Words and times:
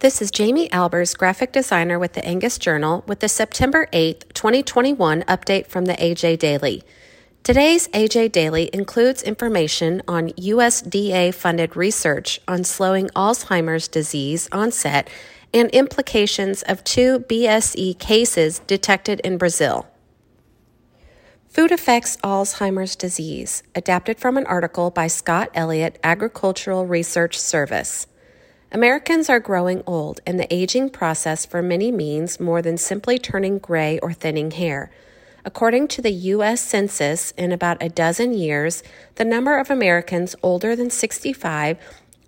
This 0.00 0.22
is 0.22 0.30
Jamie 0.30 0.68
Albers, 0.68 1.18
graphic 1.18 1.50
designer 1.50 1.98
with 1.98 2.12
the 2.12 2.24
Angus 2.24 2.56
Journal, 2.56 3.02
with 3.08 3.18
the 3.18 3.28
September 3.28 3.88
8, 3.92 4.32
2021 4.32 5.24
update 5.24 5.66
from 5.66 5.86
the 5.86 5.94
AJ 5.94 6.38
Daily. 6.38 6.84
Today's 7.42 7.88
AJ 7.88 8.30
Daily 8.30 8.70
includes 8.72 9.24
information 9.24 10.00
on 10.06 10.28
USDA 10.34 11.34
funded 11.34 11.74
research 11.74 12.40
on 12.46 12.62
slowing 12.62 13.08
Alzheimer's 13.16 13.88
disease 13.88 14.48
onset 14.52 15.10
and 15.52 15.68
implications 15.70 16.62
of 16.62 16.84
two 16.84 17.18
BSE 17.28 17.98
cases 17.98 18.60
detected 18.68 19.18
in 19.24 19.36
Brazil. 19.36 19.88
Food 21.48 21.72
affects 21.72 22.18
Alzheimer's 22.18 22.94
disease, 22.94 23.64
adapted 23.74 24.20
from 24.20 24.36
an 24.36 24.46
article 24.46 24.92
by 24.92 25.08
Scott 25.08 25.50
Elliott, 25.54 25.98
Agricultural 26.04 26.86
Research 26.86 27.36
Service. 27.36 28.06
Americans 28.70 29.30
are 29.30 29.40
growing 29.40 29.82
old, 29.86 30.20
and 30.26 30.38
the 30.38 30.52
aging 30.52 30.90
process 30.90 31.46
for 31.46 31.62
many 31.62 31.90
means 31.90 32.38
more 32.38 32.60
than 32.60 32.76
simply 32.76 33.18
turning 33.18 33.58
gray 33.58 33.98
or 34.00 34.12
thinning 34.12 34.50
hair. 34.50 34.90
According 35.42 35.88
to 35.88 36.02
the 36.02 36.12
U.S. 36.12 36.60
Census, 36.60 37.30
in 37.38 37.50
about 37.50 37.82
a 37.82 37.88
dozen 37.88 38.34
years, 38.34 38.82
the 39.14 39.24
number 39.24 39.58
of 39.58 39.70
Americans 39.70 40.36
older 40.42 40.76
than 40.76 40.90
65 40.90 41.78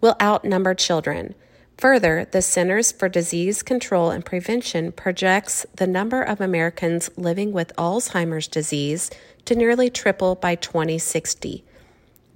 will 0.00 0.14
outnumber 0.22 0.74
children. 0.74 1.34
Further, 1.78 2.28
the 2.30 2.42
Centers 2.42 2.92
for 2.92 3.08
Disease 3.08 3.62
Control 3.64 4.10
and 4.10 4.24
Prevention 4.24 4.92
projects 4.92 5.66
the 5.74 5.86
number 5.88 6.22
of 6.22 6.40
Americans 6.40 7.10
living 7.16 7.52
with 7.52 7.74
Alzheimer's 7.76 8.46
disease 8.46 9.10
to 9.44 9.56
nearly 9.56 9.90
triple 9.90 10.36
by 10.36 10.54
2060. 10.54 11.64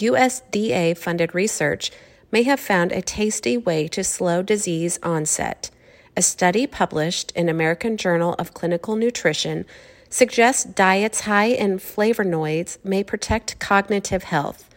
USDA 0.00 0.98
funded 0.98 1.34
research 1.34 1.92
may 2.32 2.42
have 2.42 2.58
found 2.58 2.90
a 2.90 3.02
tasty 3.02 3.56
way 3.58 3.86
to 3.86 4.02
slow 4.02 4.42
disease 4.42 4.98
onset. 5.02 5.70
A 6.16 6.22
study 6.22 6.66
published 6.66 7.30
in 7.32 7.48
American 7.48 7.96
Journal 7.96 8.34
of 8.38 8.54
Clinical 8.54 8.96
Nutrition 8.96 9.66
suggests 10.08 10.64
diets 10.64 11.20
high 11.20 11.46
in 11.46 11.78
flavonoids 11.78 12.82
may 12.84 13.04
protect 13.04 13.58
cognitive 13.58 14.24
health. 14.24 14.68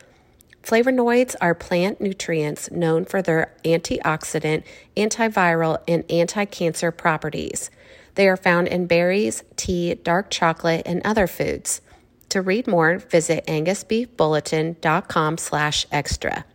Flavonoids 0.64 1.36
are 1.42 1.54
plant 1.54 2.02
nutrients 2.02 2.72
known 2.72 3.06
for 3.06 3.22
their 3.22 3.54
antioxidant, 3.64 4.64
antiviral, 4.98 5.82
and 5.88 6.04
anti 6.10 6.46
cancer 6.46 6.92
properties. 6.92 7.70
They 8.16 8.28
are 8.28 8.38
found 8.38 8.68
in 8.70 8.88
berries, 8.88 9.44
tea, 9.56 9.94
dark 9.94 10.32
chocolate, 10.32 10.84
and 10.86 11.02
other 11.06 11.28
foods. 11.28 11.82
To 12.30 12.42
read 12.42 12.66
more, 12.66 12.98
visit 12.98 13.46
angusbeefbulletin.com 13.46 15.38
slash 15.38 15.86
extra 15.92 16.46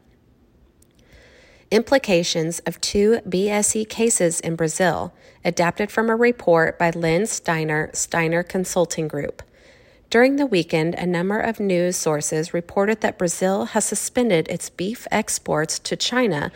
implications 1.70 2.58
of 2.60 2.80
two 2.80 3.20
BSE 3.28 3.88
cases 3.88 4.40
in 4.40 4.56
Brazil, 4.56 5.12
adapted 5.44 5.90
from 5.90 6.10
a 6.10 6.16
report 6.16 6.78
by 6.78 6.90
Len 6.90 7.26
Steiner, 7.26 7.90
Steiner 7.92 8.42
Consulting 8.42 9.08
Group. 9.08 9.42
During 10.10 10.36
the 10.36 10.46
weekend, 10.46 10.96
a 10.96 11.06
number 11.06 11.38
of 11.38 11.60
news 11.60 11.96
sources 11.96 12.52
reported 12.52 13.00
that 13.00 13.18
Brazil 13.18 13.66
has 13.66 13.84
suspended 13.84 14.48
its 14.48 14.68
beef 14.68 15.06
exports 15.12 15.78
to 15.78 15.94
China 15.96 16.50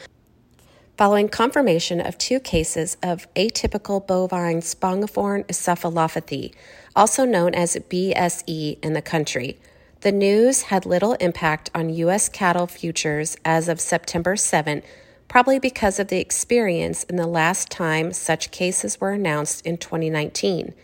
following 0.97 1.29
confirmation 1.29 2.01
of 2.01 2.17
two 2.19 2.39
cases 2.39 2.97
of 3.03 3.33
atypical 3.35 4.05
bovine 4.07 4.61
spongiform 4.61 5.45
encephalopathy, 5.47 6.55
also 6.95 7.25
known 7.25 7.55
as 7.55 7.77
BSE, 7.77 8.79
in 8.81 8.93
the 8.93 9.03
country. 9.03 9.59
The 10.03 10.13
news 10.13 10.63
had 10.63 10.87
little 10.87 11.15
impact 11.15 11.71
on 11.75 11.89
U.S. 11.89 12.29
cattle 12.29 12.67
futures 12.67 13.37
as 13.45 13.69
of 13.69 13.81
September 13.81 14.37
7 14.37 14.83
probably 15.29 15.59
because 15.59 15.99
of 15.99 16.09
the 16.09 16.21
experience 16.21 17.05
in 17.05 17.17
the 17.17 17.27
last 17.27 17.71
time 17.71 18.13
such 18.13 18.51
cases 18.51 19.01
were 19.01 19.13
announced 19.13 19.67
in 19.67 19.77
2019. 19.77 20.75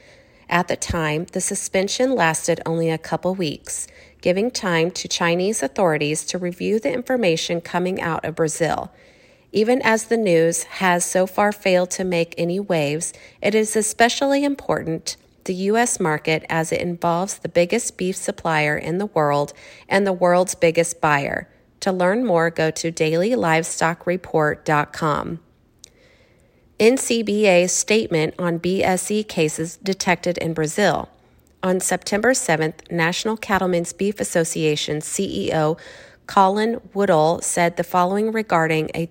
At 0.48 0.68
the 0.68 0.76
time, 0.76 1.26
the 1.32 1.40
suspension 1.40 2.14
lasted 2.14 2.60
only 2.66 2.90
a 2.90 2.98
couple 2.98 3.34
weeks, 3.34 3.86
giving 4.20 4.50
time 4.50 4.90
to 4.90 5.06
Chinese 5.06 5.62
authorities 5.62 6.24
to 6.26 6.38
review 6.38 6.80
the 6.80 6.92
information 6.92 7.60
coming 7.60 8.00
out 8.00 8.24
of 8.24 8.34
Brazil. 8.34 8.90
Even 9.52 9.80
as 9.82 10.04
the 10.04 10.16
news 10.16 10.64
has 10.64 11.04
so 11.04 11.26
far 11.26 11.52
failed 11.52 11.90
to 11.90 12.04
make 12.04 12.34
any 12.36 12.58
waves, 12.58 13.12
it 13.40 13.54
is 13.54 13.76
especially 13.76 14.44
important 14.44 15.16
the 15.44 15.54
U.S. 15.54 15.98
market 15.98 16.44
as 16.48 16.70
it 16.70 16.80
involves 16.80 17.38
the 17.38 17.48
biggest 17.48 17.96
beef 17.96 18.14
supplier 18.14 18.76
in 18.76 18.98
the 18.98 19.06
world 19.06 19.52
and 19.88 20.06
the 20.06 20.12
world's 20.12 20.54
biggest 20.54 21.00
buyer. 21.00 21.48
To 21.80 21.92
learn 21.92 22.24
more, 22.24 22.48
go 22.50 22.70
to 22.70 22.90
dailylivestocksreport.com. 22.92 25.40
NCBA's 26.78 27.72
statement 27.72 28.34
on 28.38 28.58
BSE 28.58 29.28
cases 29.28 29.76
detected 29.76 30.38
in 30.38 30.54
Brazil. 30.54 31.10
On 31.62 31.78
September 31.78 32.32
7th, 32.32 32.90
National 32.90 33.36
Cattlemen's 33.36 33.92
Beef 33.92 34.18
Association 34.18 35.00
CEO 35.00 35.78
Colin 36.26 36.80
Woodall 36.94 37.42
said 37.42 37.76
the 37.76 37.84
following 37.84 38.32
regarding 38.32 38.90
a 38.94 39.10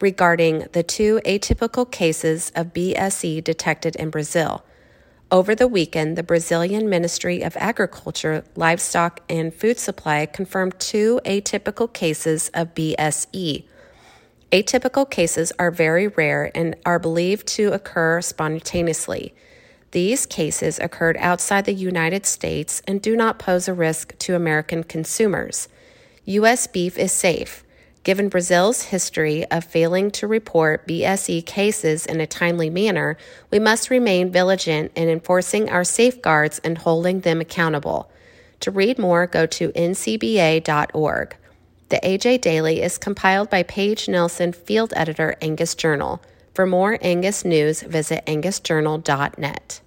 regarding 0.00 0.66
the 0.72 0.82
two 0.82 1.20
atypical 1.24 1.88
cases 1.88 2.50
of 2.56 2.72
BSE 2.72 3.44
detected 3.44 3.94
in 3.96 4.10
Brazil. 4.10 4.64
Over 5.30 5.54
the 5.54 5.68
weekend, 5.68 6.16
the 6.16 6.22
Brazilian 6.22 6.88
Ministry 6.88 7.42
of 7.42 7.54
Agriculture, 7.58 8.44
Livestock, 8.56 9.20
and 9.28 9.52
Food 9.52 9.78
Supply 9.78 10.24
confirmed 10.24 10.80
two 10.80 11.20
atypical 11.26 11.92
cases 11.92 12.50
of 12.54 12.74
BSE. 12.74 13.64
Atypical 14.50 15.10
cases 15.10 15.52
are 15.58 15.70
very 15.70 16.08
rare 16.08 16.50
and 16.54 16.74
are 16.86 16.98
believed 16.98 17.46
to 17.48 17.74
occur 17.74 18.22
spontaneously. 18.22 19.34
These 19.90 20.24
cases 20.24 20.78
occurred 20.78 21.18
outside 21.18 21.66
the 21.66 21.74
United 21.74 22.24
States 22.24 22.80
and 22.88 23.02
do 23.02 23.14
not 23.14 23.38
pose 23.38 23.68
a 23.68 23.74
risk 23.74 24.16
to 24.20 24.34
American 24.34 24.82
consumers. 24.82 25.68
U.S. 26.24 26.66
beef 26.66 26.96
is 26.96 27.12
safe. 27.12 27.64
Given 28.08 28.30
Brazil's 28.30 28.84
history 28.84 29.44
of 29.50 29.64
failing 29.64 30.10
to 30.12 30.26
report 30.26 30.88
BSE 30.88 31.44
cases 31.44 32.06
in 32.06 32.22
a 32.22 32.26
timely 32.26 32.70
manner, 32.70 33.18
we 33.50 33.58
must 33.58 33.90
remain 33.90 34.32
vigilant 34.32 34.92
in 34.94 35.10
enforcing 35.10 35.68
our 35.68 35.84
safeguards 35.84 36.58
and 36.64 36.78
holding 36.78 37.20
them 37.20 37.42
accountable. 37.42 38.10
To 38.60 38.70
read 38.70 38.98
more, 38.98 39.26
go 39.26 39.44
to 39.44 39.68
ncba.org. 39.72 41.36
The 41.90 42.00
AJ 42.02 42.40
Daily 42.40 42.80
is 42.80 42.96
compiled 42.96 43.50
by 43.50 43.62
Paige 43.62 44.08
Nelson, 44.08 44.54
field 44.54 44.94
editor, 44.96 45.36
Angus 45.42 45.74
Journal. 45.74 46.22
For 46.54 46.64
more 46.64 46.96
Angus 47.02 47.44
news, 47.44 47.82
visit 47.82 48.24
angusjournal.net. 48.24 49.82